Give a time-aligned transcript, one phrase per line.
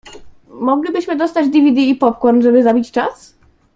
[0.47, 3.35] Moglibyśmy dostać di wi di, popcorn, żeby zabić czas?